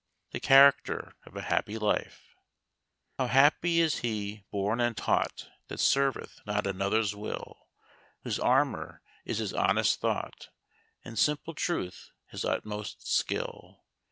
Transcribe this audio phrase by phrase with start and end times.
[0.31, 2.33] THE CHARACTER OF A HAPPY LIFE
[3.19, 7.67] How happy is he born and taught That serveth not another's will;
[8.23, 10.49] Whose armour is his honest thought,
[11.05, 13.83] And simple truth his utmost skill!